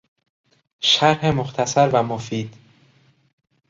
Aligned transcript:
شرح 0.79 1.31
مختصر 1.31 1.89
و 1.89 2.03
مفید 2.03 2.53